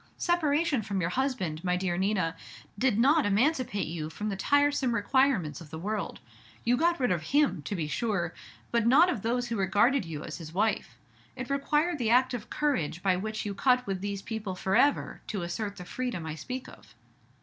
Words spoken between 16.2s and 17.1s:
I speak of."